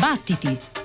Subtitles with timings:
[0.00, 0.79] Battiti!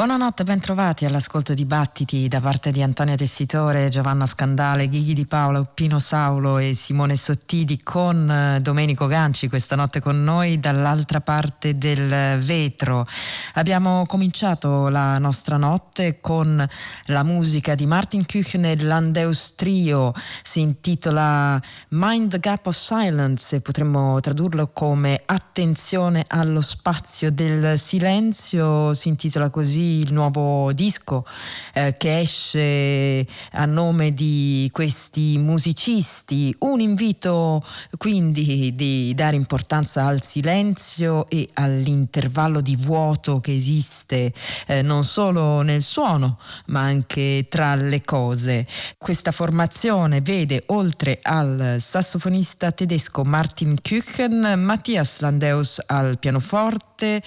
[0.00, 5.62] Buonanotte, bentrovati all'ascolto di Battiti da parte di Antonia Tessitore, Giovanna Scandale, Ghighi di Paola,
[5.62, 11.76] Pino Saulo e Simone Sottili con eh, Domenico Ganci questa notte con noi dall'altra parte
[11.76, 13.06] del vetro.
[13.54, 16.64] Abbiamo cominciato la nostra notte con
[17.06, 20.12] la musica di Martin Küchner, l'Andeus Trio,
[20.42, 28.94] si intitola Mind the Gap of Silence potremmo tradurlo come Attenzione allo spazio del silenzio,
[28.94, 31.26] si intitola così il nuovo disco
[31.74, 36.54] eh, che esce a nome di questi musicisti.
[36.60, 37.64] Un invito
[37.98, 44.32] quindi di dare importanza al silenzio e all'intervallo di vuoto che esiste
[44.66, 48.66] eh, non solo nel suono ma anche tra le cose.
[48.98, 57.22] Questa formazione vede oltre al sassofonista tedesco Martin Küchen, Mattias Landeus al pianoforte,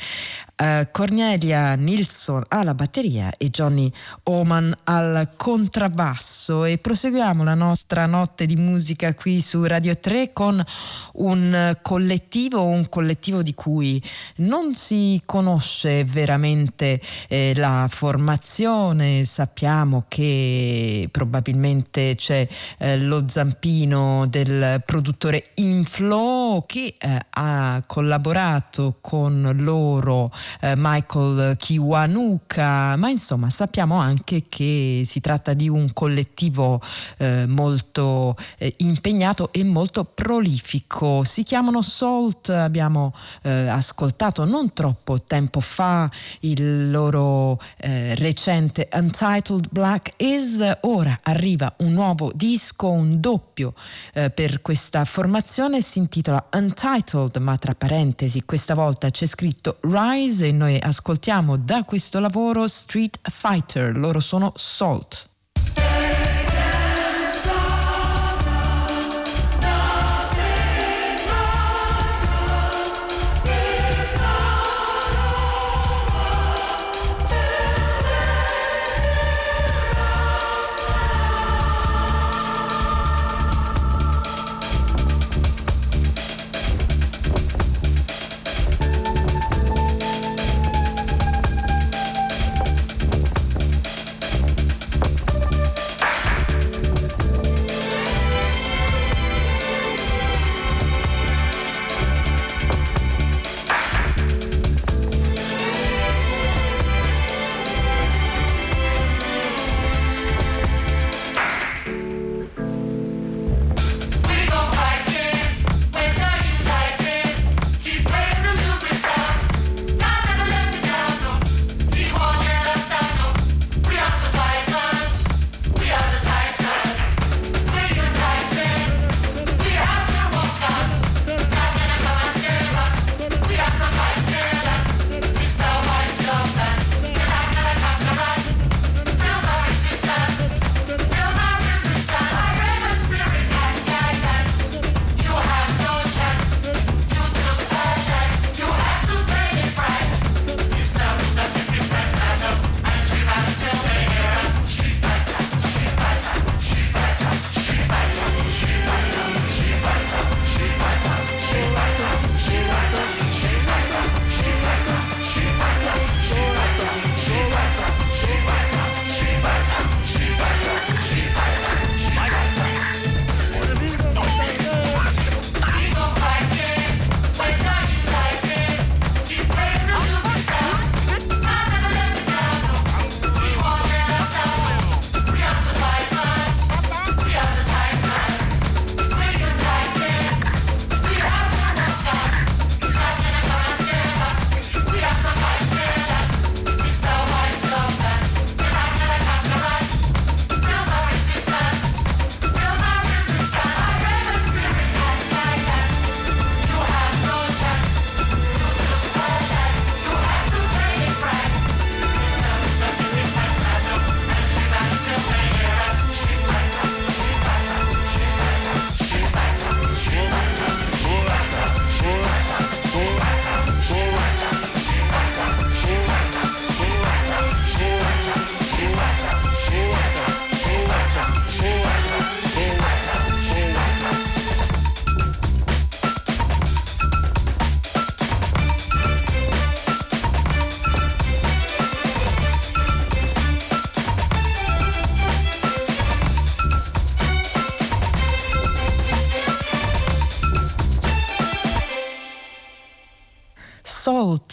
[0.63, 3.91] Uh, Cornelia Nilsson alla batteria e Johnny
[4.23, 6.63] Oman al contrabbasso.
[6.63, 10.63] E proseguiamo la nostra notte di musica qui su Radio 3 con
[11.15, 14.01] un collettivo, un collettivo di cui
[14.37, 24.81] non si conosce veramente eh, la formazione, sappiamo che probabilmente c'è eh, lo zampino del
[24.85, 30.31] produttore Inflow che eh, ha collaborato con loro
[30.61, 36.81] eh, Michael Kiwanuka, ma insomma sappiamo anche che si tratta di un collettivo
[37.17, 41.23] eh, molto eh, impegnato e molto prolifico.
[41.23, 43.13] Si chiamano Salt, abbiamo
[43.43, 46.09] eh, ascoltato non troppo tempo fa
[46.41, 53.73] il loro eh, recente Untitled Black Is, ora arriva un nuovo disco, un doppio
[54.13, 60.32] eh, per questa formazione, si intitola Untitled, ma tra parentesi questa volta c'è scritto Rise
[60.33, 65.29] inglese e noi ascoltiamo da questo lavoro Street Fighter, loro sono Salt.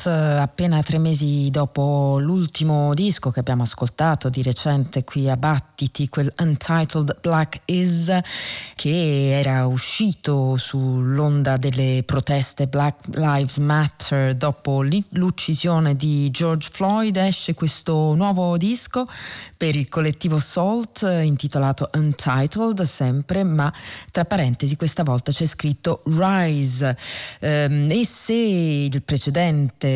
[0.07, 6.33] Appena tre mesi dopo l'ultimo disco che abbiamo ascoltato di recente qui a Battiti, quel
[6.39, 8.17] Untitled Black Is,
[8.75, 17.55] che era uscito sull'onda delle proteste Black Lives Matter dopo l'uccisione di George Floyd, esce
[17.55, 19.07] questo nuovo disco
[19.57, 23.73] per il collettivo Salt intitolato Untitled sempre, ma
[24.11, 26.97] tra parentesi questa volta c'è scritto Rise.
[27.41, 29.90] Um, e se il precedente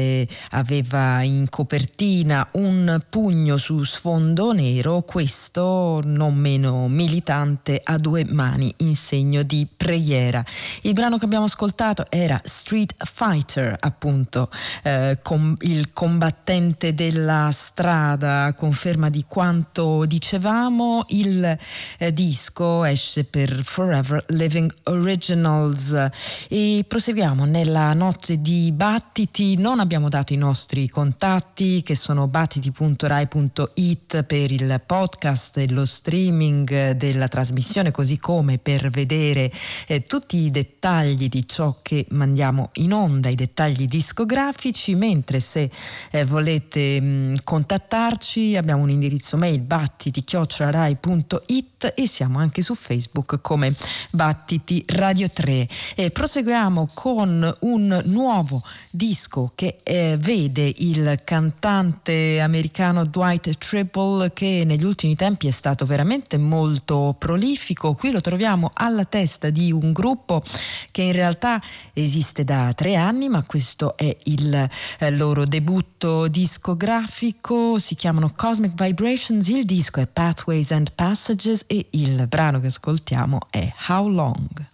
[0.51, 8.73] aveva in copertina un pugno su sfondo nero, questo non meno militante a due mani
[8.79, 10.45] in segno di preghiera.
[10.83, 14.51] Il brano che abbiamo ascoltato era Street Fighter, appunto,
[14.83, 21.05] eh, com- il combattente della strada, conferma di quanto dicevamo.
[21.09, 21.59] Il
[21.99, 26.09] eh, disco esce per Forever Living Originals
[26.49, 29.57] e proseguiamo nella notte di Battiti.
[29.57, 36.93] Non abbiamo dato i nostri contatti che sono battiti.rai.it per il podcast e lo streaming
[36.93, 39.53] della trasmissione, così come per vedere
[39.87, 45.71] eh, tutti i dettagli di ciò che mandiamo in onda, i dettagli discografici, mentre se
[46.11, 53.75] eh, volete mh, contattarci abbiamo un indirizzo mail battiti.rai.it e siamo anche su Facebook come
[54.11, 55.69] Battiti Radio 3.
[55.95, 64.63] E proseguiamo con un nuovo disco che eh, vede il cantante americano Dwight Triple che
[64.65, 67.95] negli ultimi tempi è stato veramente molto prolifico.
[67.95, 70.43] Qui lo troviamo alla testa di un gruppo
[70.91, 71.61] che in realtà
[71.93, 77.79] esiste da tre anni, ma questo è il eh, loro debutto discografico.
[77.79, 83.39] Si chiamano Cosmic Vibrations, il disco è Pathways and Passages e il brano che ascoltiamo
[83.51, 84.67] è How Long.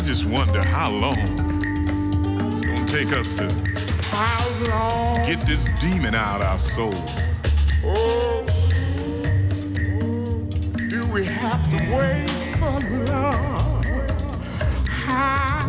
[0.00, 3.48] I just wonder how long it's gonna take us to
[5.26, 6.94] get this demon out of our soul.
[7.84, 8.46] Oh,
[10.88, 13.84] do we have to wait for love?
[14.88, 15.68] How,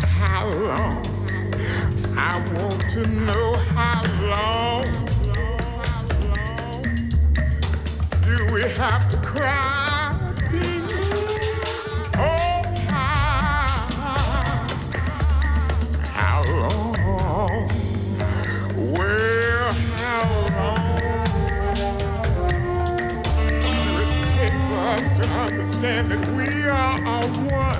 [0.00, 1.06] how long?
[2.16, 4.02] I want to know how
[4.32, 4.86] long.
[8.24, 9.85] Do we have to cry?
[25.76, 27.75] understand that we are all one.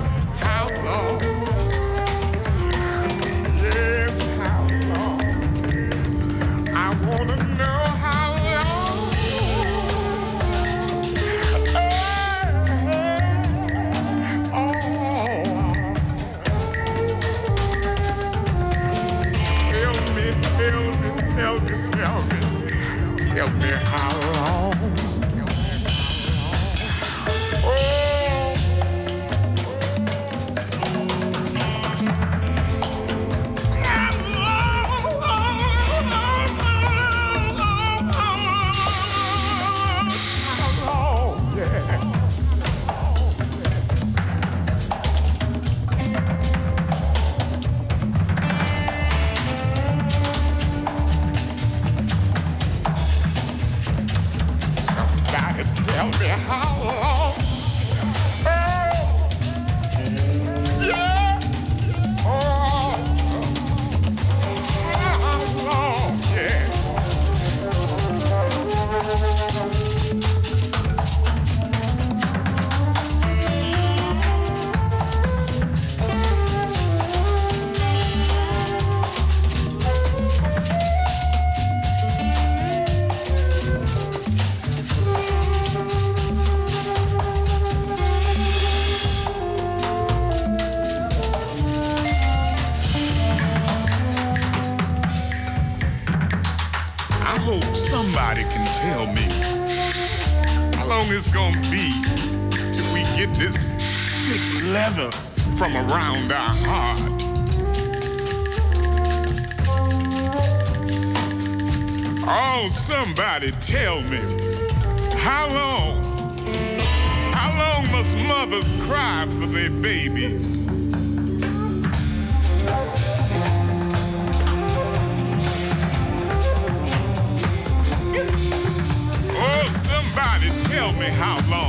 [131.13, 131.66] how long.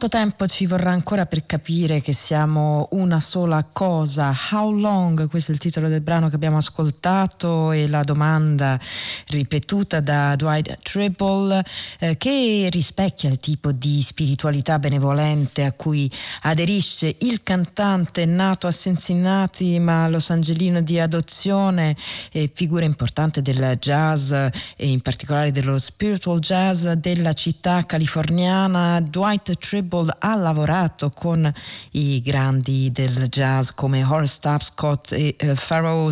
[0.00, 4.34] Quanto tempo ci vorrà ancora per capire che siamo una sola cosa?
[4.50, 5.28] How long?
[5.28, 8.80] Questo è il titolo del brano che abbiamo ascoltato e la domanda
[9.30, 11.62] ripetuta da Dwight Tribble
[11.98, 16.10] eh, che rispecchia il tipo di spiritualità benevolente a cui
[16.42, 21.96] aderisce il cantante nato a Cincinnati ma Los Angelino di adozione,
[22.32, 29.00] e figura importante del jazz e in particolare dello spiritual jazz della città californiana.
[29.00, 31.50] Dwight Tribble ha lavorato con
[31.92, 35.54] i grandi del jazz come Horace Tapscott e eh,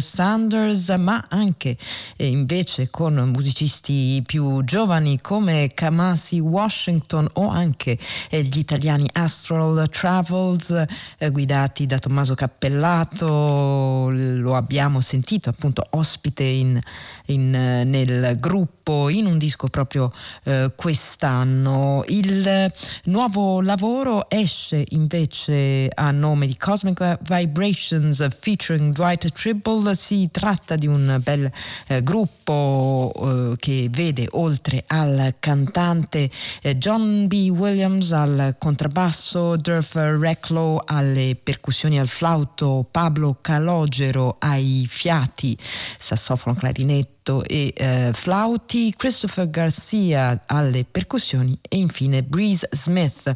[0.00, 1.76] Sanders, ma anche
[2.16, 7.98] eh, invece con musicisti più giovani come Kamasi Washington o anche
[8.30, 10.84] eh, gli italiani Astral Travels
[11.18, 16.78] eh, guidati da Tommaso Cappellato, lo abbiamo sentito appunto ospite in,
[17.26, 20.10] in, eh, nel gruppo in un disco proprio
[20.44, 22.04] eh, quest'anno.
[22.08, 22.72] Il
[23.04, 29.94] nuovo lavoro esce invece a nome di Cosmic Vibrations featuring Dwight Tribble.
[29.94, 31.50] Si tratta di un bel
[31.86, 36.30] eh, gruppo eh, che vede oltre al cantante
[36.62, 37.50] eh, John B.
[37.54, 45.56] Williams al contrabbasso, Durf Recklow alle percussioni al flauto, Pablo Calogero ai fiati,
[45.98, 53.34] sassofono, clarinetto clarinetto e eh, flauti, Christopher Garcia alle percussioni e infine Breeze Smith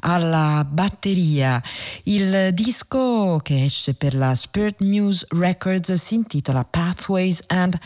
[0.00, 1.62] alla batteria.
[2.04, 7.78] Il disco che esce per la Spirit Muse Records si intitola Pathways and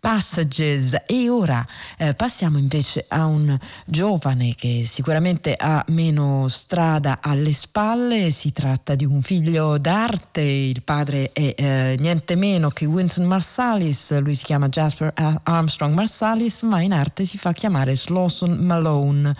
[0.00, 1.02] Passages.
[1.06, 1.64] E ora
[1.98, 8.94] eh, passiamo invece a un giovane che sicuramente ha meno strada alle spalle, si tratta
[8.94, 14.44] di un figlio d'arte, il padre è eh, niente meno che Winston Marsalis, lui si
[14.44, 19.36] chiama Jasper Armstrong Marsalis ma in arte si fa chiamare Slawson Malone.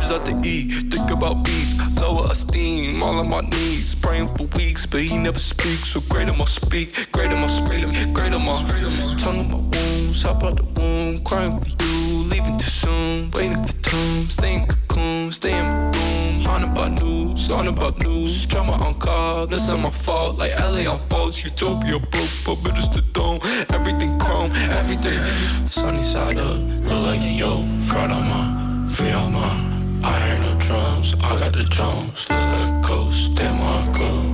[0.10, 1.68] Out to eat, think about beef,
[2.00, 5.90] lower esteem, all on my knees, praying for weeks, but he never speaks.
[5.90, 8.60] So great I'ma speak, great I'ma speak, great I'ma
[9.18, 13.62] tongue in my wounds, hop out the womb, crying for you, leaving too soon, waiting
[13.66, 19.46] for tombs, staying cocoon, staying room, on about news, on about news, drama on call,
[19.46, 23.42] this ain't my fault, like LA on false, utopia broke, but minutes to dome,
[23.74, 25.20] everything chrome, everything,
[25.68, 29.77] sunny side up, look like a yoke, proud of my, Feel my.
[30.04, 32.28] Iron no drums, I got the drums.
[32.30, 34.34] Look like ghosts, damn, I go.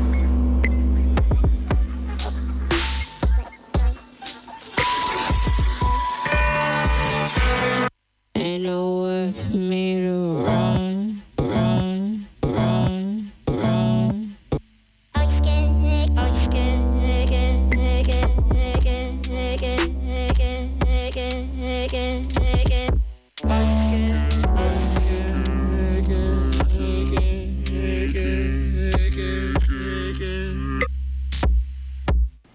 [8.35, 9.62] Ain't no worth.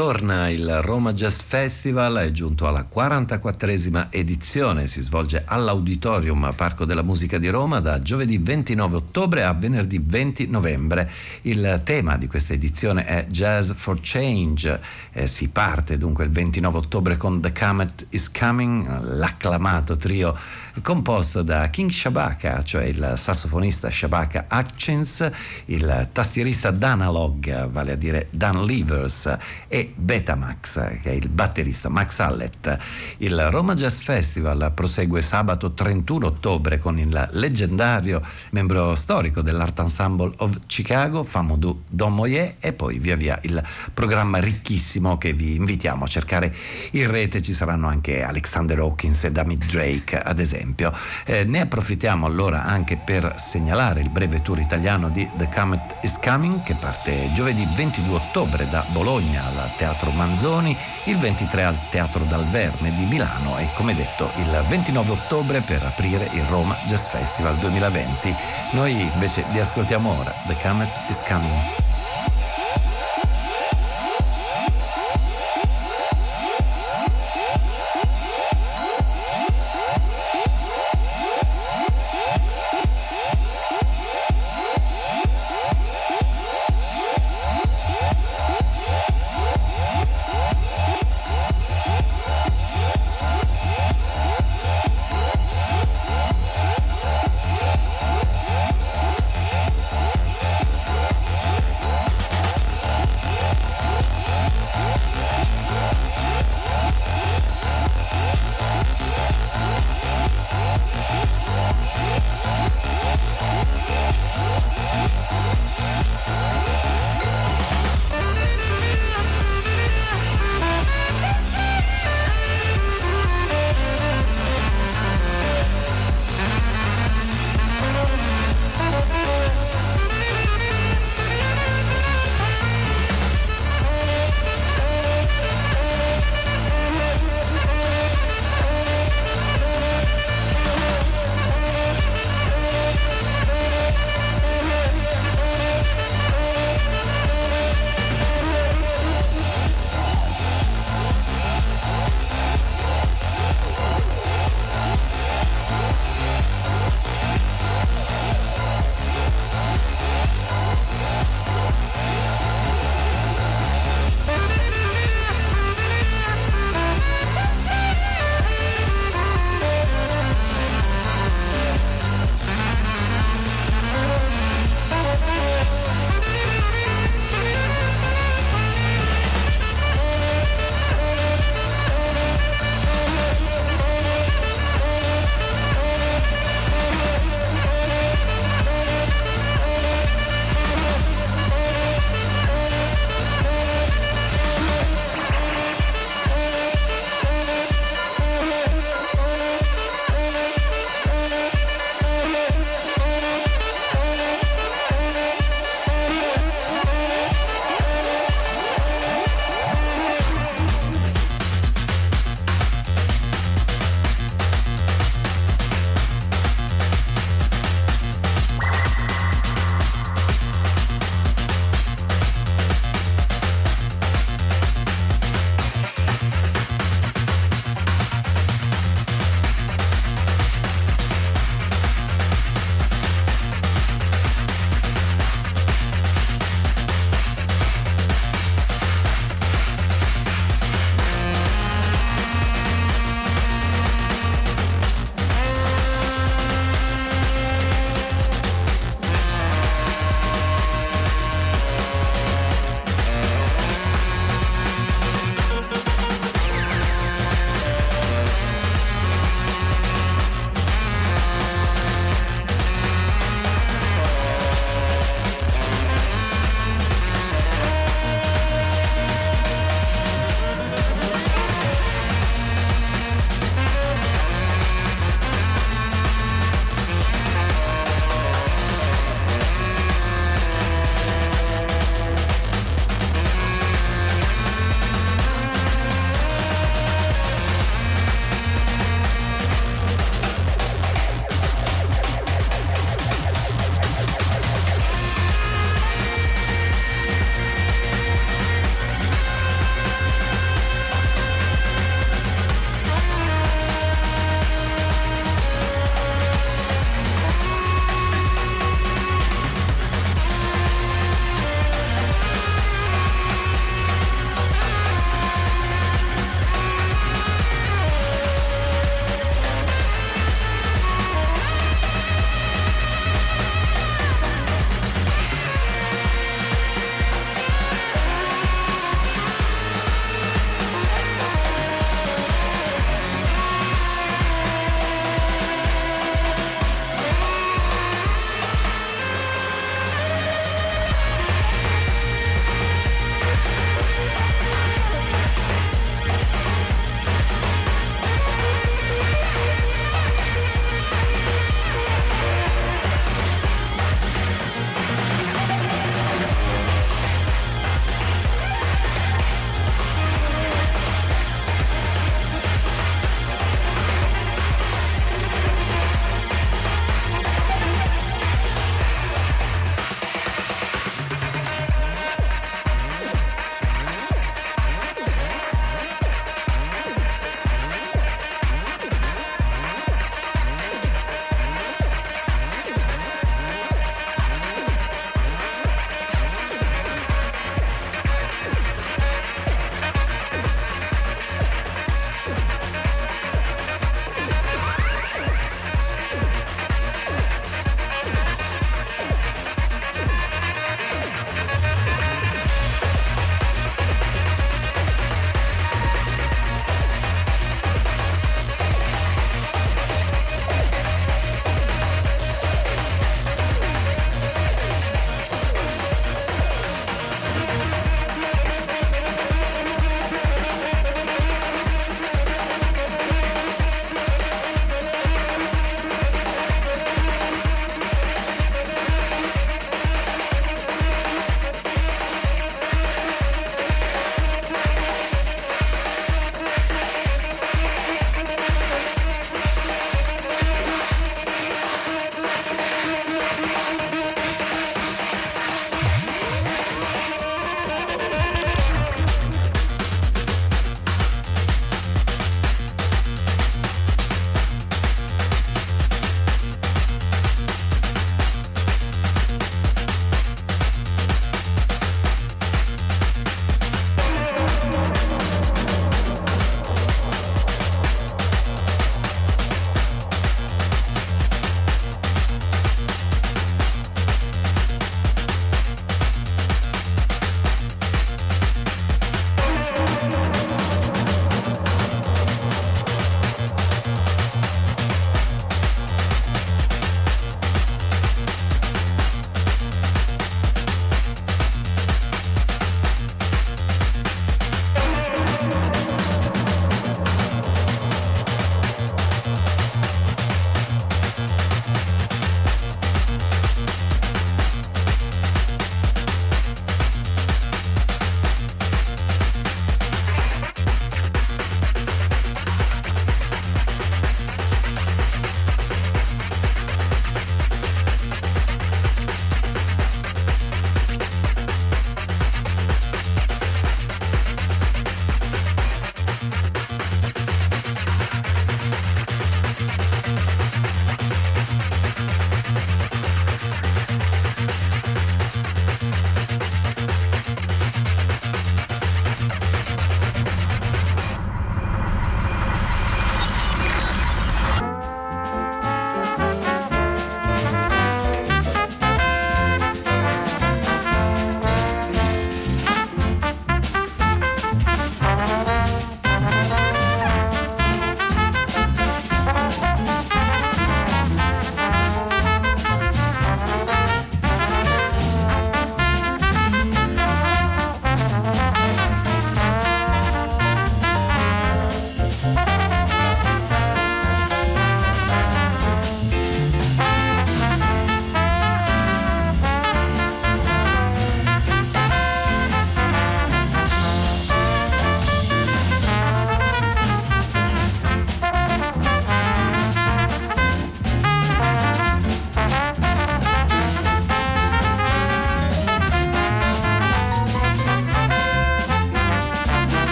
[0.00, 7.36] Il Roma Jazz Festival è giunto alla 44esima edizione, si svolge all'Auditorium Parco della Musica
[7.36, 11.10] di Roma da giovedì 29 ottobre a venerdì 20 novembre.
[11.42, 14.80] Il tema di questa edizione è Jazz for Change,
[15.12, 20.34] eh, si parte dunque il 29 ottobre con The Comet is Coming, l'acclamato trio
[20.80, 25.30] composto da King Shabaka, cioè il sassofonista Shabaka Hutchins,
[25.66, 29.36] il tastierista Danalog, vale a dire Dan Levers
[29.68, 32.76] e Betamax, che è il batterista Max Allett.
[33.18, 40.32] Il Roma Jazz Festival prosegue sabato 31 ottobre con il leggendario membro storico dell'Art Ensemble
[40.38, 46.08] of Chicago, Famoudou Domoye, e poi via via il programma ricchissimo che vi invitiamo a
[46.08, 46.54] cercare
[46.92, 47.42] in rete.
[47.42, 50.92] Ci saranno anche Alexander Hawkins e David Drake, ad esempio.
[51.24, 56.18] Eh, ne approfittiamo allora anche per segnalare il breve tour italiano di The Comet is
[56.18, 59.42] Coming che parte giovedì 22 ottobre da Bologna
[59.76, 65.10] Teatro Manzoni, il 23 al Teatro Dal Verme di Milano e come detto il 29
[65.10, 68.34] ottobre per aprire il Roma Jazz Festival 2020.
[68.72, 71.88] Noi invece vi ascoltiamo ora The Comet is Coming.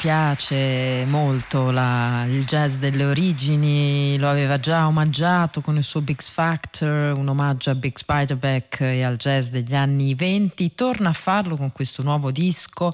[0.00, 6.22] Piace molto la, il jazz delle origini, lo aveva già omaggiato con il suo Big
[6.22, 11.54] Factor, un omaggio a Big Spiderback e al jazz degli anni 20, torna a farlo
[11.54, 12.90] con questo nuovo disco,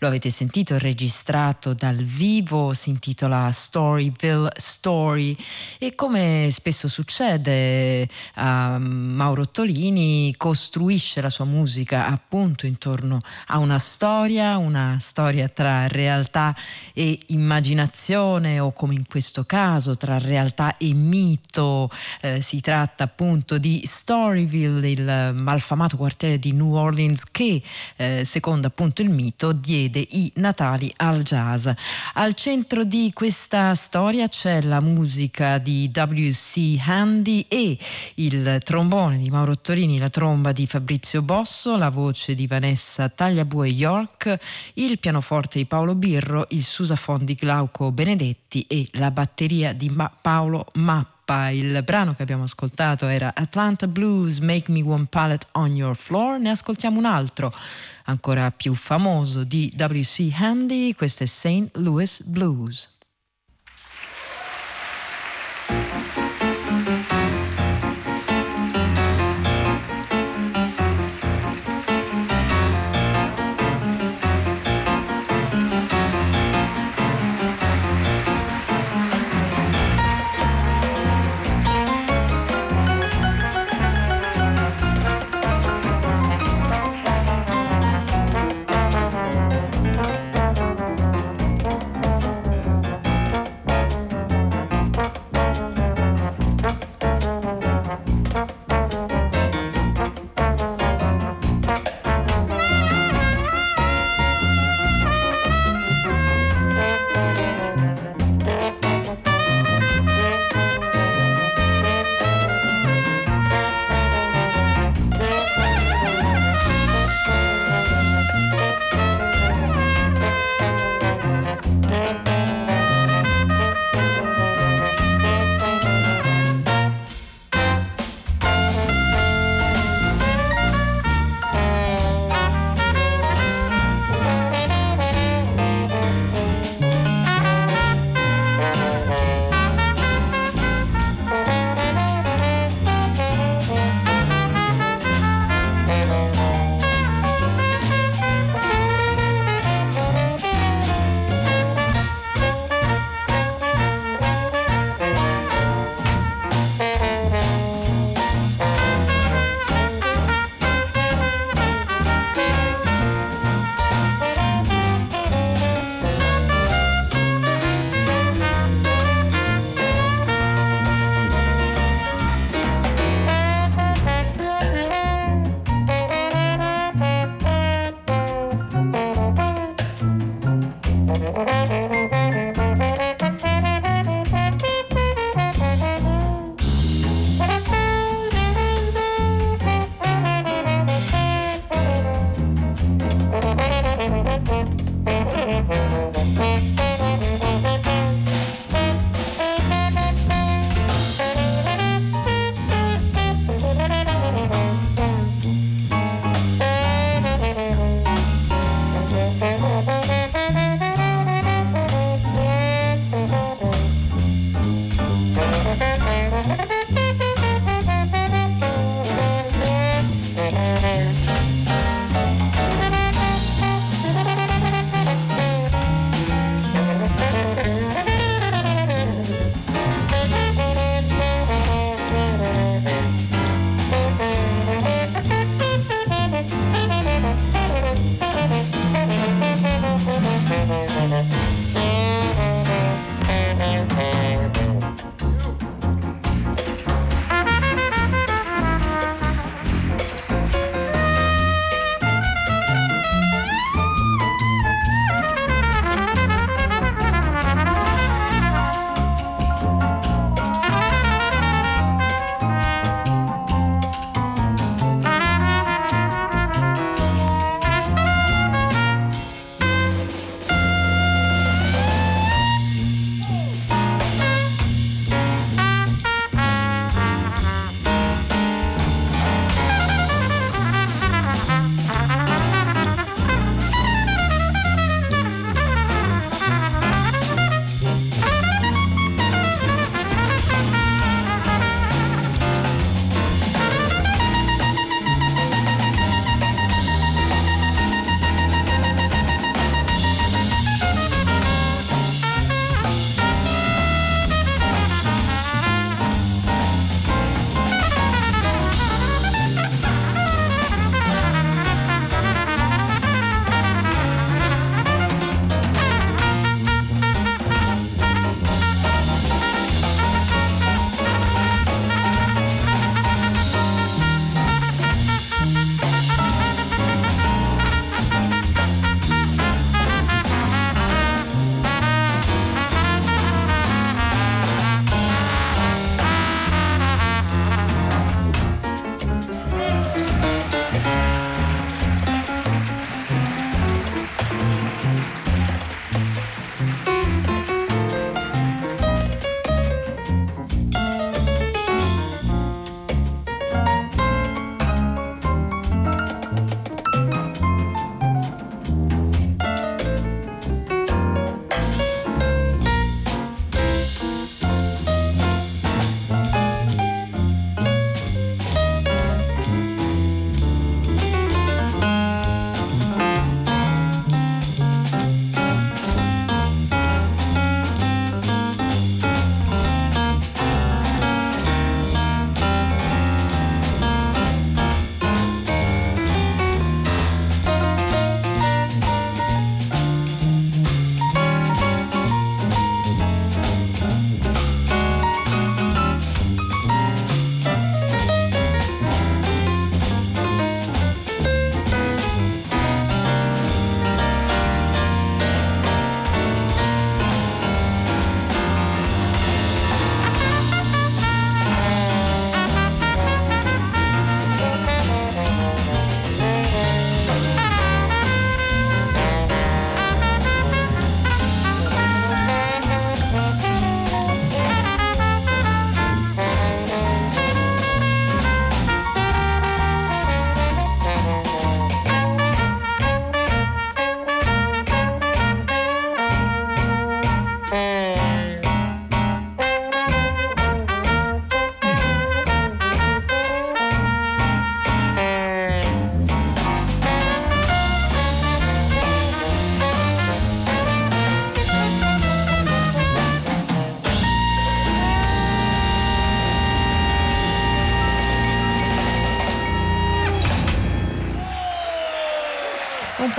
[0.00, 5.34] lo avete sentito, registrato dal vivo, si intitola Storyville Story.
[5.78, 13.78] E come spesso succede a Mauro Ottolini costruisce la sua musica appunto intorno a una
[13.78, 16.49] storia, una storia tra realtà
[16.92, 21.90] e immaginazione o come in questo caso tra realtà e mito.
[22.20, 27.62] Eh, si tratta appunto di Storyville, il malfamato quartiere di New Orleans che,
[27.96, 31.68] eh, secondo appunto il mito, diede i natali al jazz.
[32.14, 36.78] Al centro di questa storia c'è la musica di W.C.
[36.86, 37.78] Handy e
[38.16, 43.68] il trombone di Mauro Torini, la tromba di Fabrizio Bosso, la voce di Vanessa Tagliabue
[43.68, 44.38] York,
[44.74, 49.88] il pianoforte pianoforte di Paolo Birro, il susafon di Glauco Benedetti e la batteria di
[49.88, 51.50] Ma- Paolo Mappa.
[51.50, 56.38] Il brano che abbiamo ascoltato era Atlanta Blues, Make Me One Palette on Your Floor.
[56.38, 57.52] Ne ascoltiamo un altro
[58.04, 60.30] ancora più famoso di W.C.
[60.34, 61.70] Handy, questo è St.
[61.74, 62.99] Louis Blues.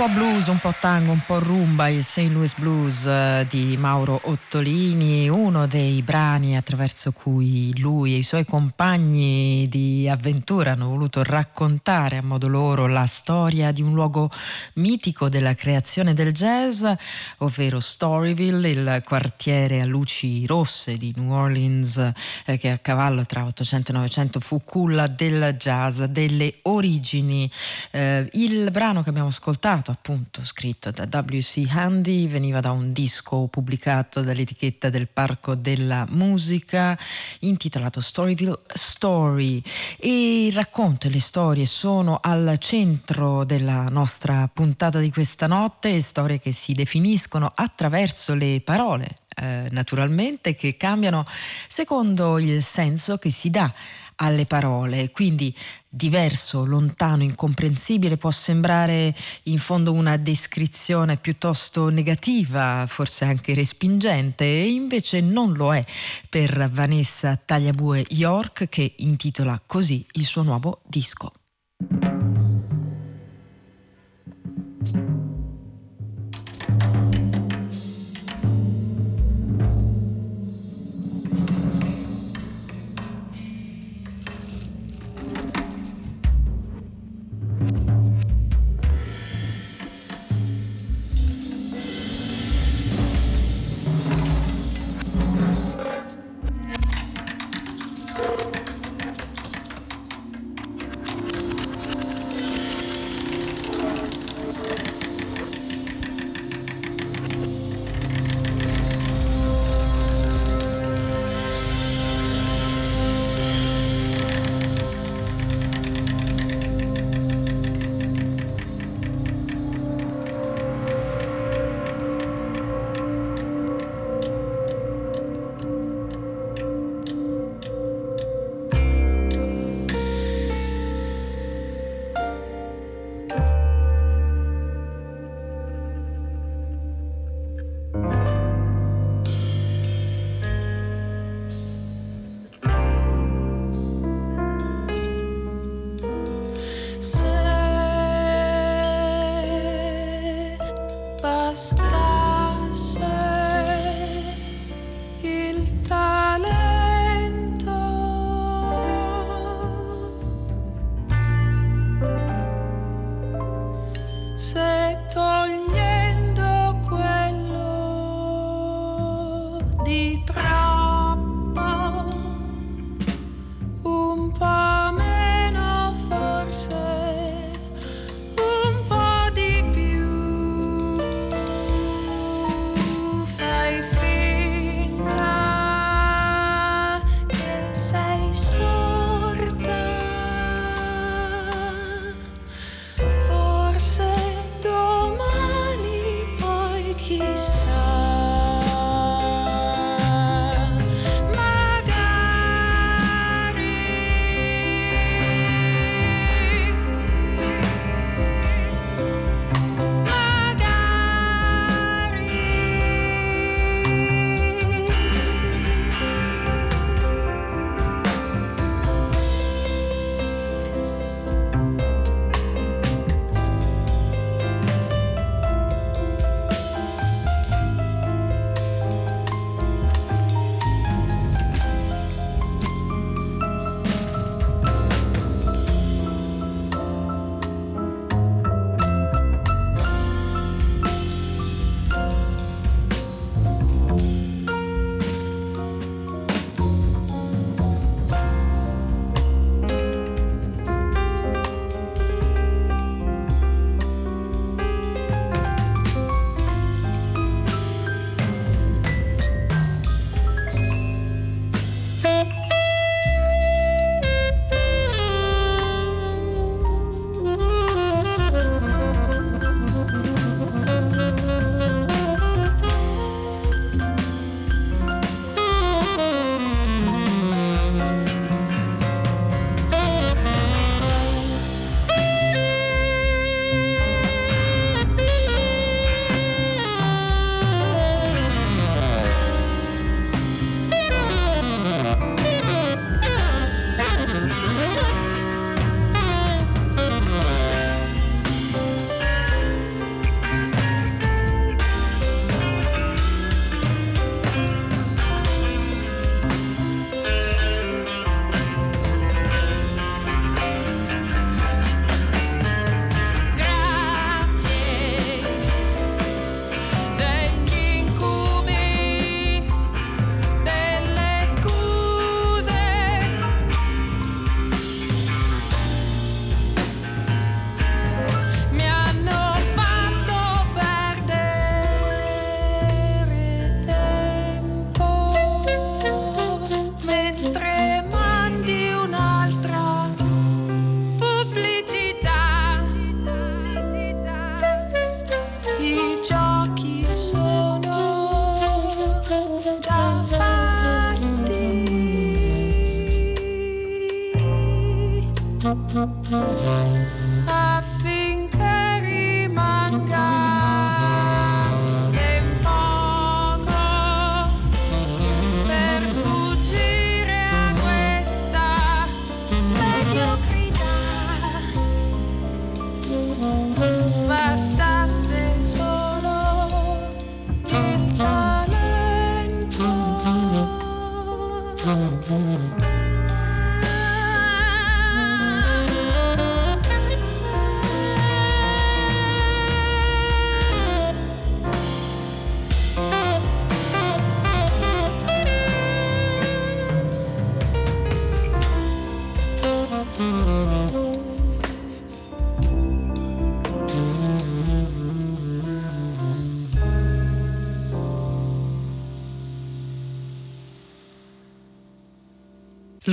[0.02, 2.30] Po' blues, un po' tango, un po' rumba, il St.
[2.30, 8.44] Louis Blues eh, di Mauro Ottolini, uno dei brani attraverso cui lui e i suoi
[8.44, 14.28] compagni di avventura hanno voluto raccontare a modo loro la storia di un luogo
[14.74, 16.84] mitico della creazione del jazz,
[17.38, 22.12] ovvero Storyville, il quartiere a luci rosse di New Orleans
[22.46, 27.48] eh, che a cavallo tra 800 e 900 fu culla del jazz, delle origini.
[27.92, 31.66] Eh, il brano che abbiamo ascoltato, appunto scritto da W.C.
[31.68, 36.98] Handy, veniva da un disco pubblicato dall'etichetta del Parco della Musica
[37.40, 39.62] intitolato Storyville Story
[39.98, 46.00] e il racconto e le storie sono al centro della nostra puntata di questa notte,
[46.00, 51.24] storie che si definiscono attraverso le parole, eh, naturalmente, che cambiano
[51.68, 53.72] secondo il senso che si dà
[54.16, 55.54] alle parole, quindi
[55.88, 64.70] diverso, lontano, incomprensibile può sembrare in fondo una descrizione piuttosto negativa, forse anche respingente, e
[64.70, 65.84] invece non lo è
[66.28, 71.32] per Vanessa Tagliabue York che intitola così il suo nuovo disco.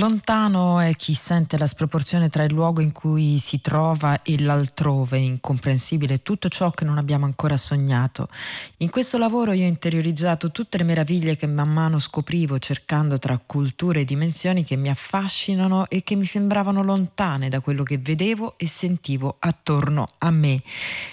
[0.00, 5.18] Lontano è chi sente la sproporzione tra il luogo in cui si trova e l'altrove,
[5.18, 8.26] incomprensibile tutto ciò che non abbiamo ancora sognato.
[8.78, 13.38] In questo lavoro io ho interiorizzato tutte le meraviglie che man mano scoprivo cercando tra
[13.44, 18.54] culture e dimensioni che mi affascinano e che mi sembravano lontane da quello che vedevo
[18.56, 20.62] e sentivo attorno a me.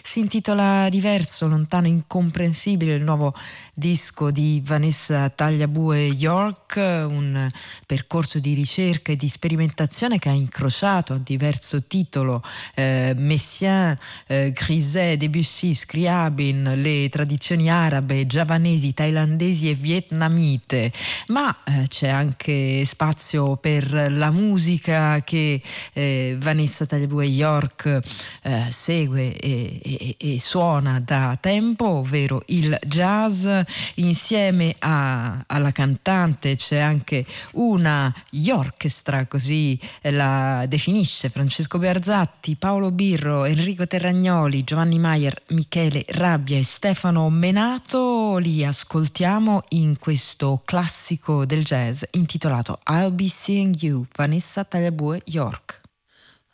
[0.01, 3.33] Si intitola Diverso, lontano, incomprensibile il nuovo
[3.73, 7.49] disco di Vanessa Tagliabue York, un
[7.85, 12.43] percorso di ricerca ricerca e di sperimentazione che ha incrociato a diverso titolo
[12.75, 13.97] eh, Messiaen,
[14.27, 20.91] eh, Griset, Debussy, Scriabin, le tradizioni arabe, giavanesi, thailandesi e vietnamite,
[21.27, 25.59] ma eh, c'è anche spazio per la musica che
[25.93, 27.99] eh, Vanessa Tagliabue York
[28.43, 33.47] eh, segue e, e, e, suona da tempo, ovvero il jazz.
[33.95, 42.91] Insieme a, alla cantante c'è anche una York orchestra, così la definisce Francesco Bearzatti, Paolo
[42.91, 48.37] Birro, Enrico Terragnoli, Giovanni Maier, Michele Rabbia e Stefano Menato.
[48.37, 55.81] Li ascoltiamo in questo classico del jazz intitolato I'll Be Seeing You, Vanessa Tagliabue, York.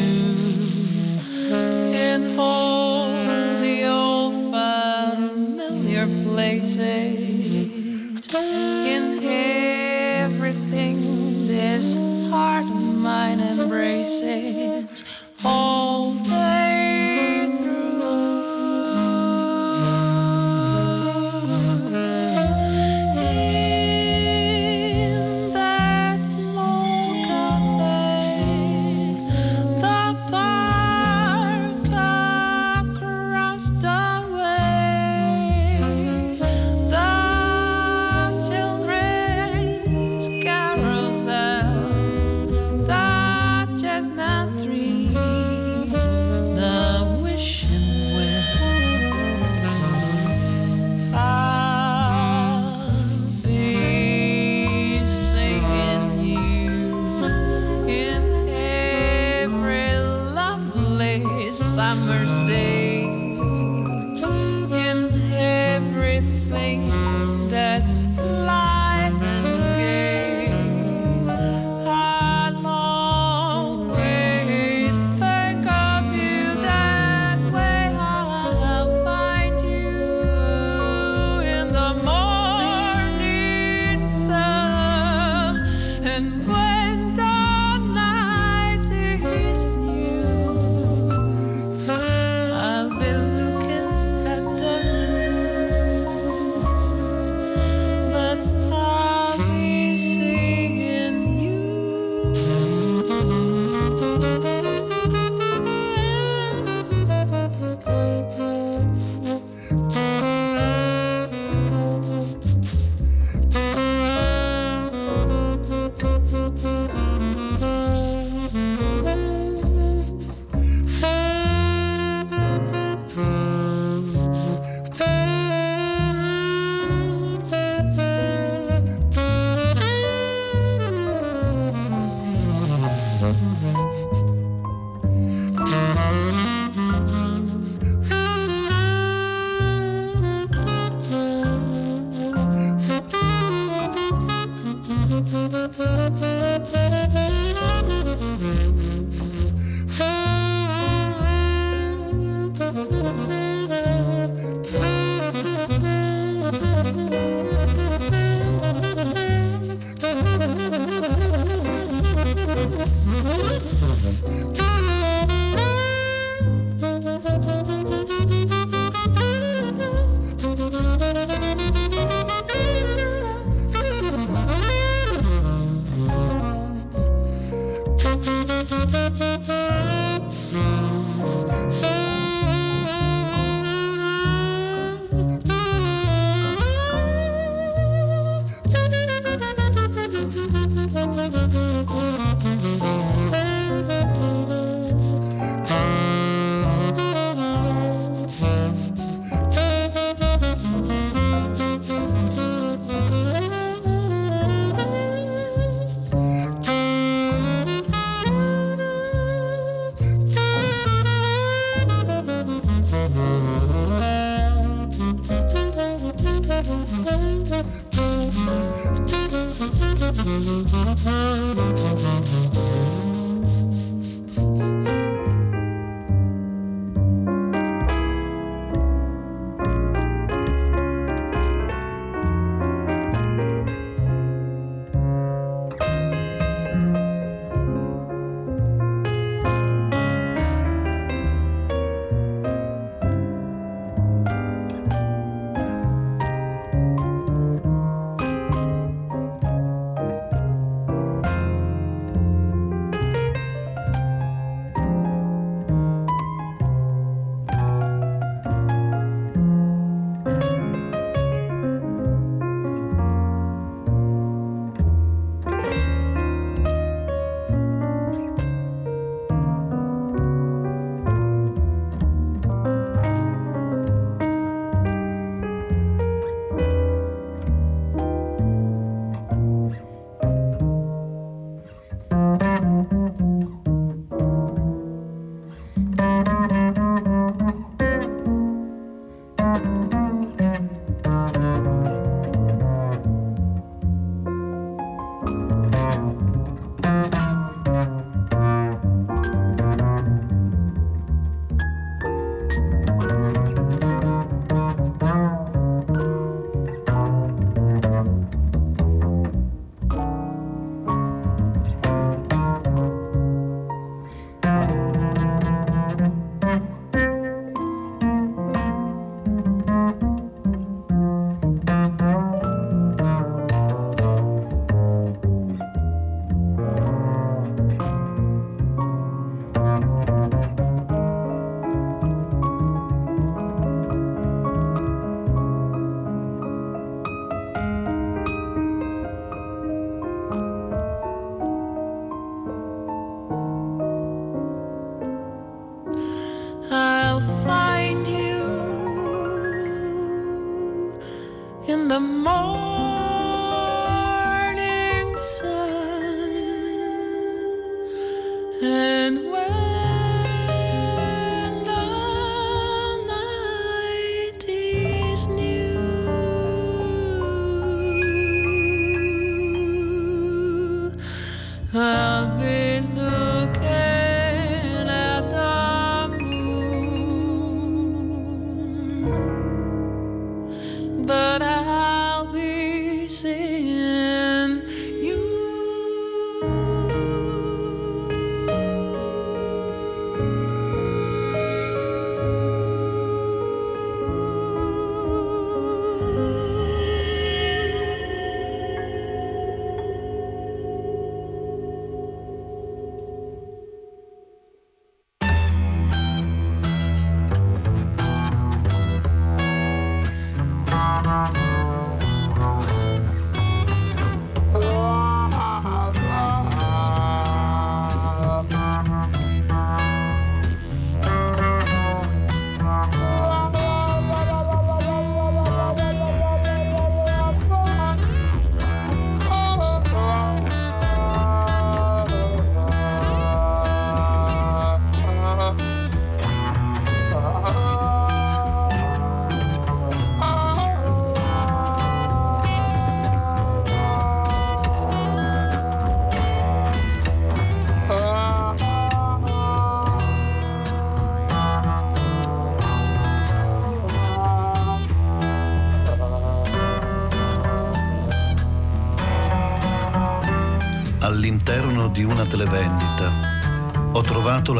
[1.93, 2.74] in all
[8.86, 11.48] in everything.
[11.48, 11.96] This
[12.30, 15.04] heart of mine embraces.
[15.44, 16.95] All day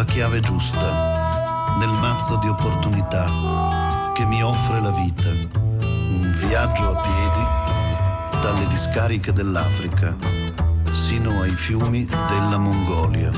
[0.06, 3.26] chiave giusta nel mazzo di opportunità
[4.14, 5.30] che mi offre la vita.
[5.30, 10.16] Un viaggio a piedi dalle discariche dell'Africa
[10.86, 13.30] sino ai fiumi della Mongolia.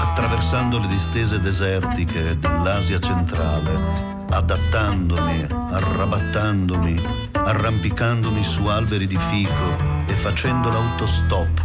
[0.00, 6.94] Attraversando le distese desertiche dell'Asia centrale, adattandomi, arrabattandomi,
[7.32, 9.95] arrampicandomi su alberi di fico
[10.26, 11.64] facendo l'autostop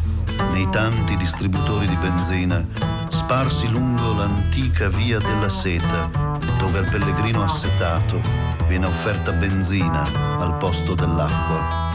[0.51, 2.63] nei tanti distributori di benzina
[3.09, 8.21] sparsi lungo l'antica via della seta, dove al pellegrino assetato
[8.67, 10.03] viene offerta benzina
[10.37, 11.89] al posto dell'acqua.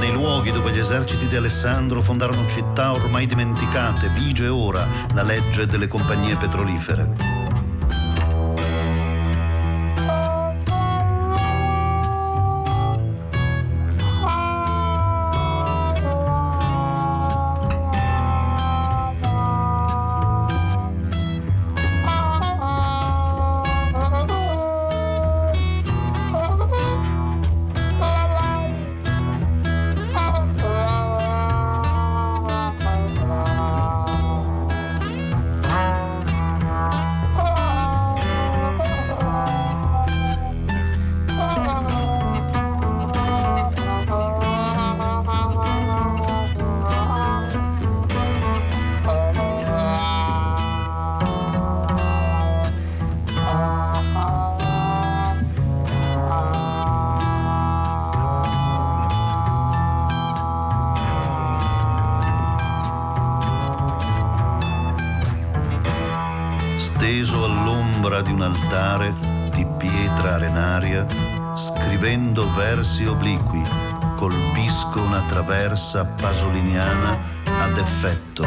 [0.00, 5.66] nei luoghi dove gli eserciti di Alessandro fondarono città ormai dimenticate, vige ora la legge
[5.66, 7.25] delle compagnie petrolifere.
[75.76, 78.42] Traversa pasoliniana ad effetto.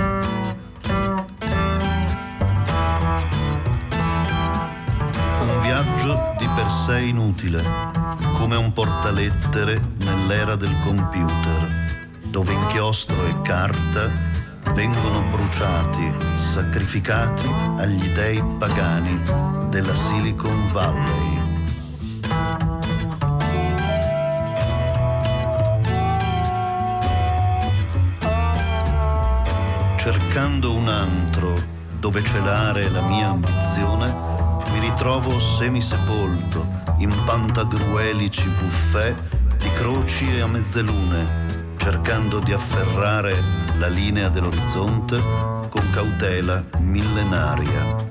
[5.41, 7.63] Un viaggio di per sé inutile,
[8.33, 14.09] come un portalettere nell'era del computer, dove inchiostro e carta
[14.73, 19.21] vengono bruciati, sacrificati agli dei pagani
[19.69, 21.48] della Silicon Valley.
[30.31, 31.55] Cercando un antro
[31.99, 34.13] dove celare la mia ambizione,
[34.71, 36.67] mi ritrovo semisepolto
[36.99, 39.15] in pantagruelici buffet
[39.57, 43.35] di croci e a mezzelune, cercando di afferrare
[43.79, 45.19] la linea dell'orizzonte
[45.67, 48.09] con cautela millenaria.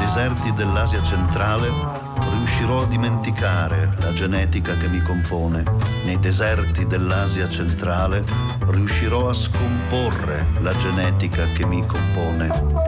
[0.00, 1.97] deserti dell'Asia centrale
[2.38, 5.64] riuscirò a dimenticare la genetica che mi compone.
[6.04, 8.24] Nei deserti dell'Asia centrale
[8.68, 12.87] riuscirò a scomporre la genetica che mi compone.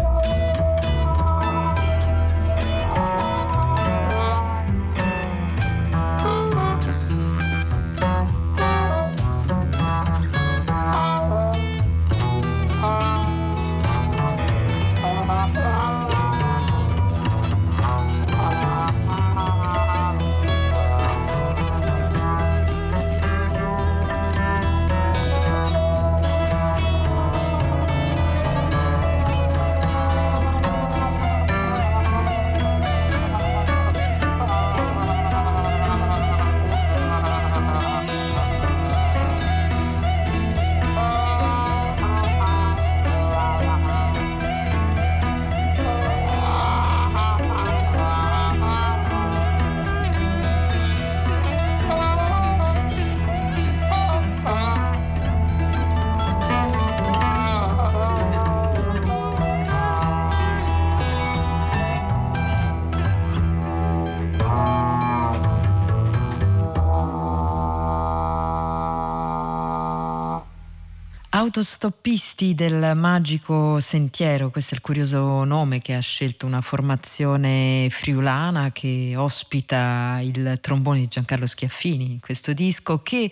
[71.50, 78.70] Autostoppisti del Magico Sentiero, questo è il curioso nome che ha scelto una formazione friulana
[78.70, 83.28] che ospita il trombone di Giancarlo Schiaffini in questo disco che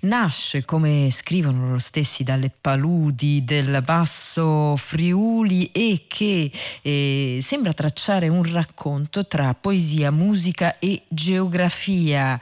[0.00, 6.50] nasce, come scrivono loro stessi, dalle paludi del basso Friuli e che
[6.80, 12.40] eh, sembra tracciare un racconto tra poesia, musica e geografia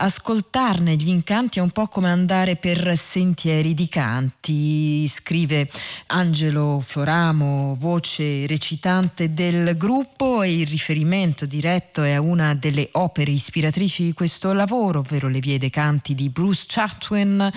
[0.00, 5.68] ascoltarne gli incanti è un po' come andare per sentieri di canti, scrive
[6.06, 13.30] Angelo Floramo, voce recitante del gruppo e il riferimento diretto è a una delle opere
[13.30, 17.50] ispiratrici di questo lavoro, ovvero Le vie dei canti di Bruce Chatwin,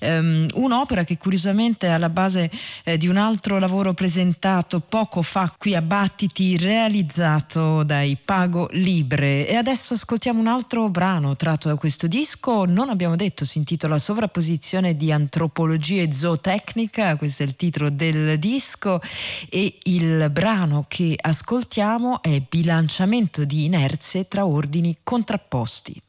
[0.00, 2.50] um, un'opera che curiosamente è alla base
[2.84, 9.48] eh, di un altro lavoro presentato poco fa qui a Battiti, realizzato dai Pago Libre.
[9.48, 13.58] E adesso ascoltiamo un altro brano tratto da questo questo disco, non abbiamo detto, si
[13.58, 19.00] intitola Sovrapposizione di antropologia e zootecnica, questo è il titolo del disco
[19.48, 26.02] e il brano che ascoltiamo è Bilanciamento di inerzie tra ordini contrapposti.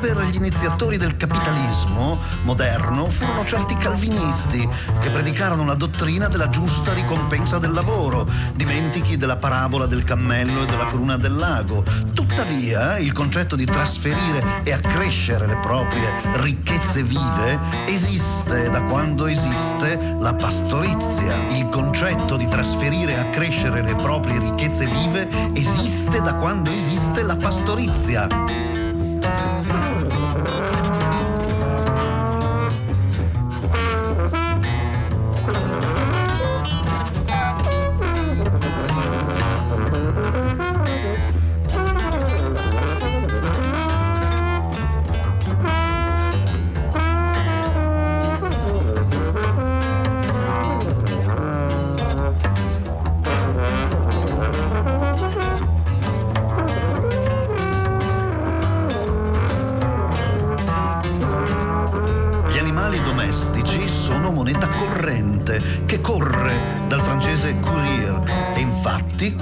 [0.00, 4.68] Weber gli iniziatori del capitalismo moderno furono certi calvinisti
[5.00, 10.66] che predicarono la dottrina della giusta ricompensa del lavoro, dimentichi della parabola del cammello e
[10.66, 11.82] della cruna del lago.
[12.14, 20.16] Tuttavia, il concetto di trasferire e accrescere le proprie ricchezze vive esiste da quando esiste
[20.20, 21.34] la pastorizia.
[21.50, 27.34] Il concetto di trasferire e accrescere le proprie ricchezze vive esiste da quando esiste la
[27.34, 28.87] pastorizia.
[29.20, 30.97] Thank you.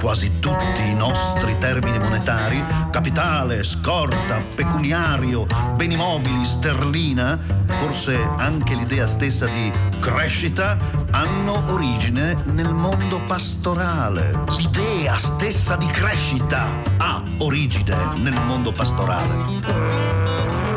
[0.07, 5.45] Quasi tutti i nostri termini monetari, capitale, scorta, pecuniario,
[5.75, 7.37] beni mobili, sterlina,
[7.67, 10.77] forse anche l'idea stessa di crescita,
[11.11, 14.39] hanno origine nel mondo pastorale.
[14.57, 16.65] L'idea stessa di crescita
[16.97, 20.76] ha origine nel mondo pastorale.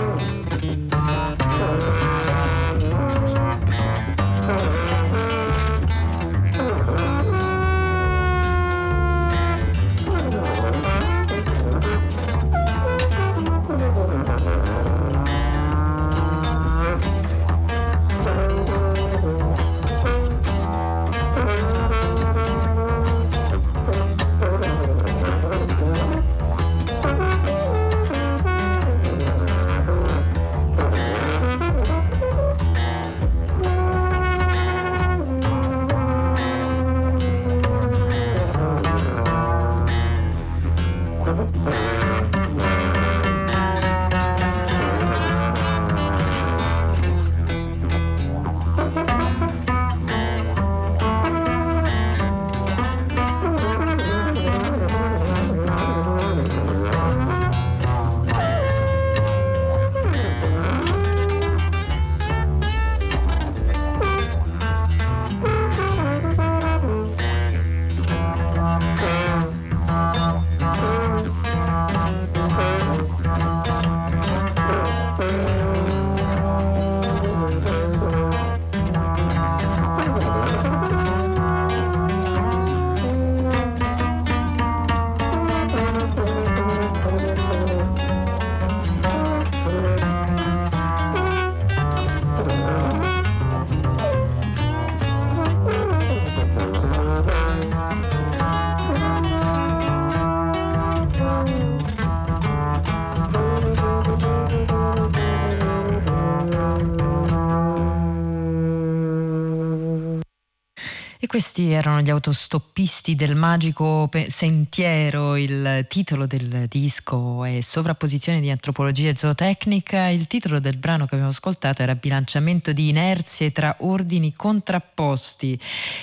[111.41, 119.09] Questi erano gli autostoppisti del magico sentiero, il titolo del disco è Sovrapposizione di antropologia
[119.09, 124.35] e zootecnica, il titolo del brano che abbiamo ascoltato era Bilanciamento di inerzie tra ordini
[124.35, 125.59] contrapposti.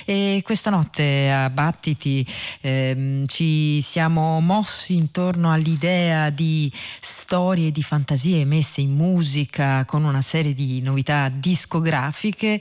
[0.05, 2.26] E questa notte a Battiti
[2.61, 10.23] ehm, ci siamo mossi intorno all'idea di storie, di fantasie messe in musica con una
[10.23, 12.59] serie di novità discografiche,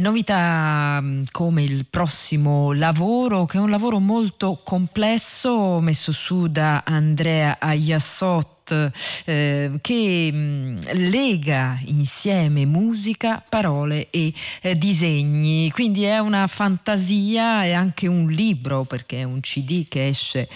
[0.00, 1.00] novità
[1.30, 8.92] come il prossimo lavoro, che è un lavoro molto complesso messo su da Andrea Ayassot
[9.24, 10.78] eh, che mh,
[11.10, 14.32] lega insieme musica, parole e
[14.62, 15.70] eh, disegni.
[15.70, 20.48] Quindi è una fantasia e anche un libro, perché è un CD che esce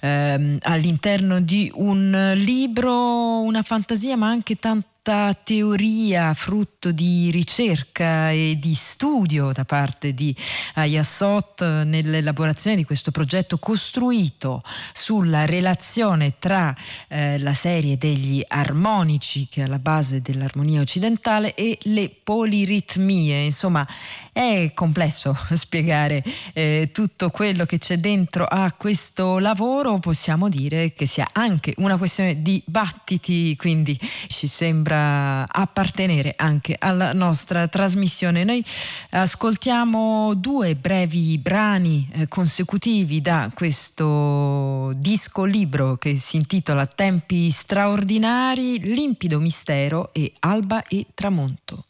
[0.00, 4.58] ehm, all'interno di un libro, una fantasia ma anche
[5.02, 10.34] tanto teoria frutto di ricerca e di studio da parte di
[10.74, 14.62] Ayassot nell'elaborazione di questo progetto costruito
[14.92, 16.74] sulla relazione tra
[17.08, 23.44] eh, la serie degli armonici che è alla base dell'armonia occidentale e le poliritmie.
[23.44, 23.86] Insomma,
[24.32, 31.04] è complesso spiegare eh, tutto quello che c'è dentro a questo lavoro, possiamo dire che
[31.04, 33.98] sia anche una questione di battiti, quindi
[34.28, 38.44] ci sembra appartenere anche alla nostra trasmissione.
[38.44, 38.64] Noi
[39.10, 48.78] ascoltiamo due brevi brani eh, consecutivi da questo disco libro che si intitola Tempi straordinari,
[48.80, 51.84] Limpido mistero e Alba e tramonto.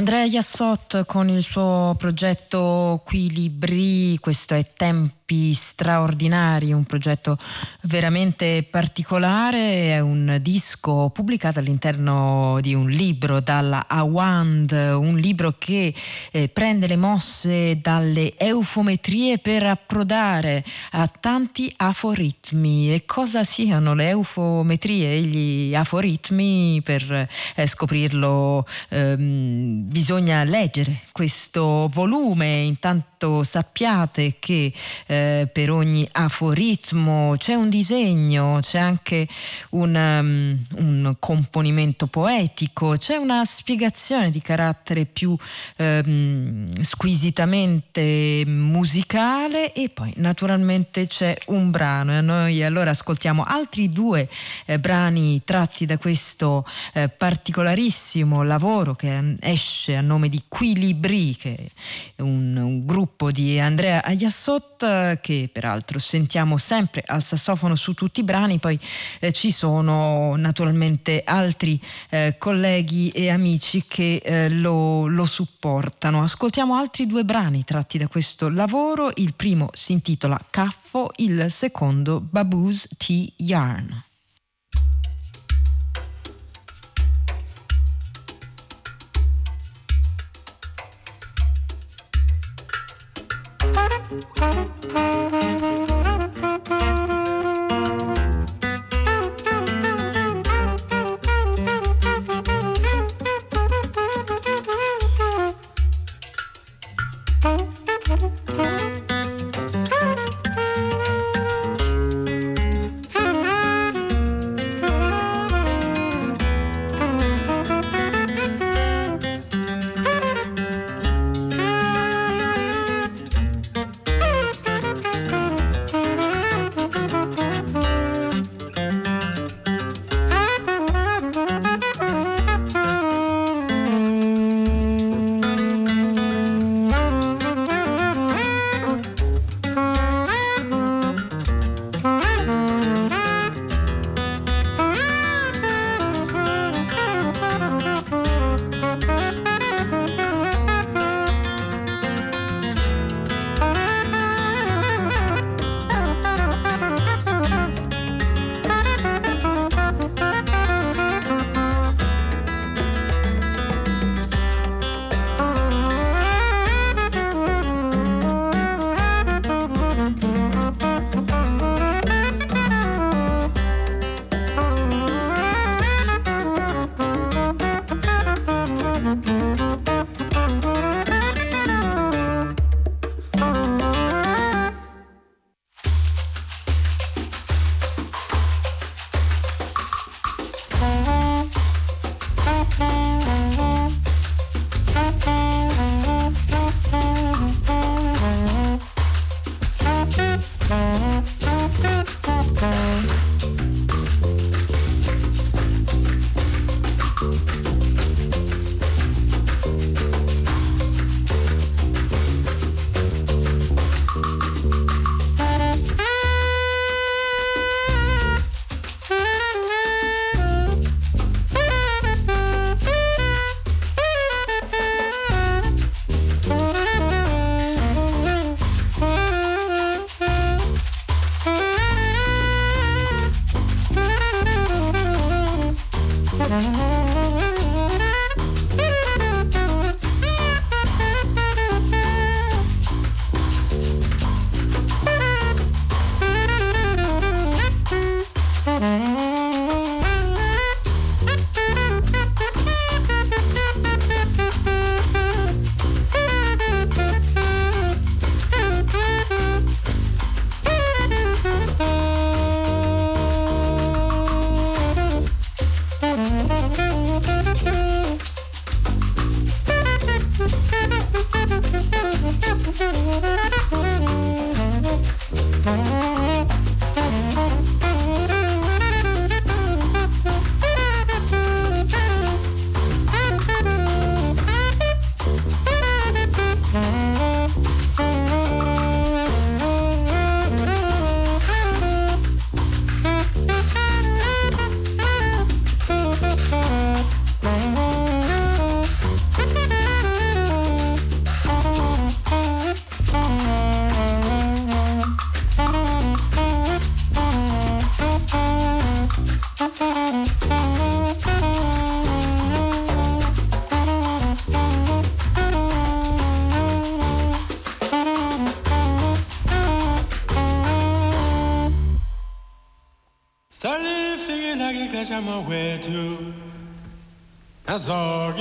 [0.00, 7.36] Andrea Yassot con il suo progetto Qui Libri, questo è Tempi straordinari, un progetto
[7.90, 15.92] veramente particolare, è un disco pubblicato all'interno di un libro dalla Awand, un libro che
[16.30, 22.94] eh, prende le mosse dalle eufometrie per approdare a tanti aforitmi.
[22.94, 28.64] E cosa siano le eufometrie e gli aforitmi per eh, scoprirlo?
[28.90, 34.72] Ehm, bisogna leggere questo volume, intanto sappiate che
[35.06, 39.26] eh, per ogni aforitmo c'è un disegno, c'è anche
[39.70, 45.34] un, um, un, componimento poetico, c'è una spiegazione di carattere più
[45.78, 52.18] um, squisitamente musicale e poi naturalmente c'è un brano.
[52.18, 54.28] E noi allora ascoltiamo altri due
[54.66, 61.70] eh, brani tratti da questo eh, particolarissimo lavoro che esce a nome di Quilibri, che
[62.14, 68.20] è un, un gruppo di Andrea Ayassot, che peraltro sentiamo sempre al sassofono su tutti
[68.20, 68.78] i brani, poi
[69.20, 71.80] eh, ci sono naturalmente altri
[72.10, 76.22] eh, colleghi e amici che eh, lo, lo supportano.
[76.22, 82.20] Ascoltiamo altri due brani tratti da questo lavoro, il primo si intitola Caffo, il secondo
[82.20, 84.04] Baboos Tea Yarn.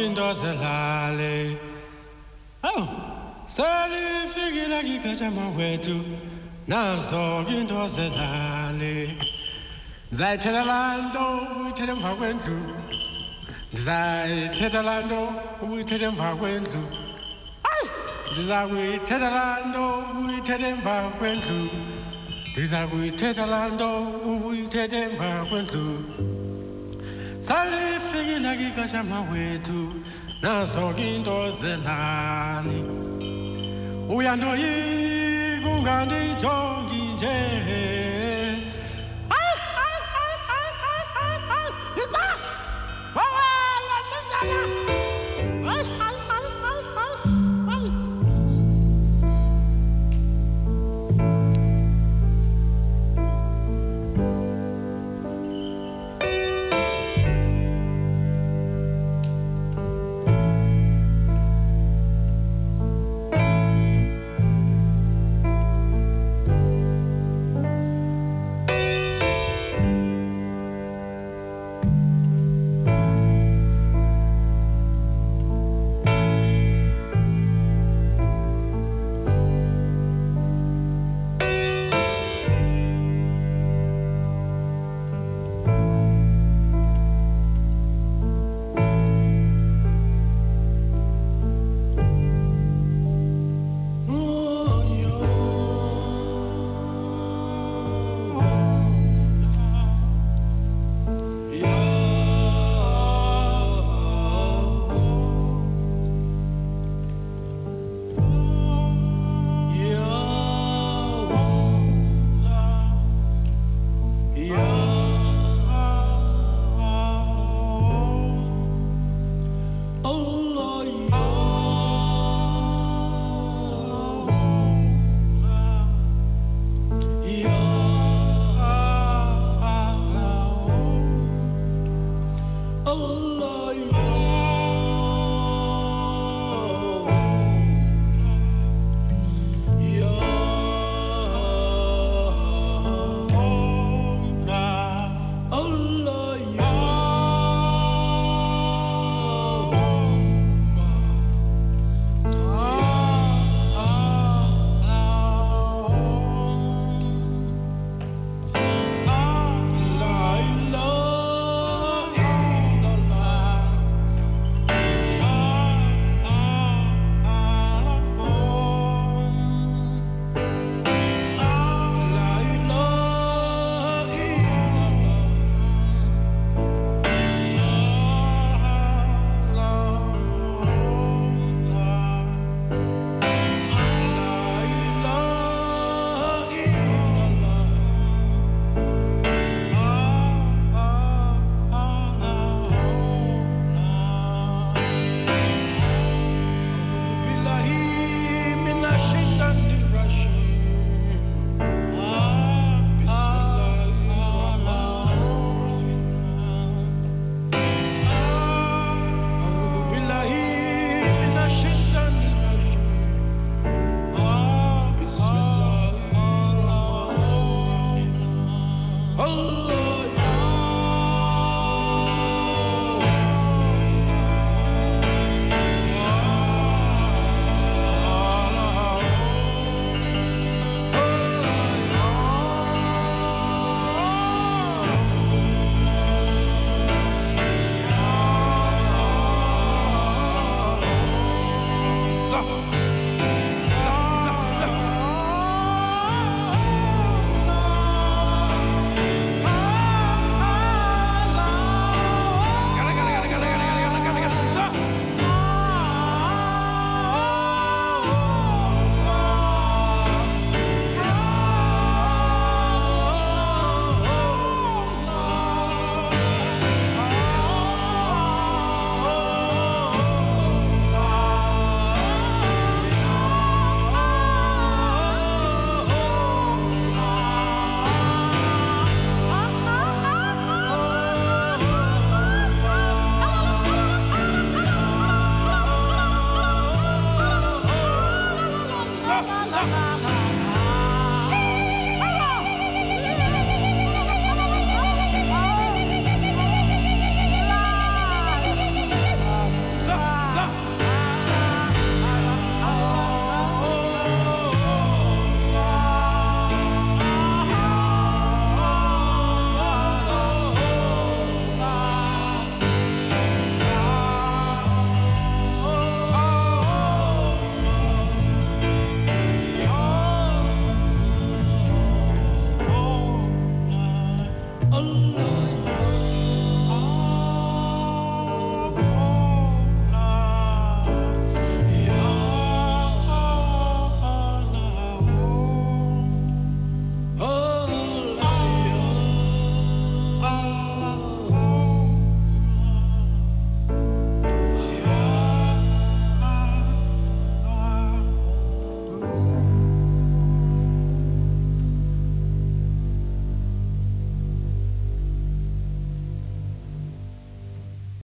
[0.09, 1.57] Nazo-ke into zelale.
[2.63, 2.87] Oh, Awu
[3.47, 6.03] selifikile ngigashama wethu
[6.67, 9.17] nazo-ke into zelale
[10.11, 11.23] ndizayithetha laa nto
[11.55, 12.57] ubuyithetha emva kwendlu
[13.73, 15.19] ndizayithetha laa nto
[15.63, 16.81] ubuyithetha emva kwendlu
[17.71, 17.89] ayi
[18.31, 21.69] ndiza kuyithetha laa nto ubuyithetha emva kwendlu
[22.53, 23.45] ndiza kuyithetha
[27.49, 29.93] salifikile-ke kashama wethu
[30.41, 32.79] nazo kinto zelani
[34.15, 37.98] uyandoyika ungandinjongi nje.